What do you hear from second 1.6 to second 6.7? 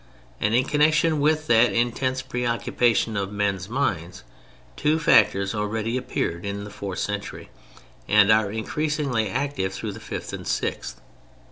intense preoccupation of men's minds, two factors already appear in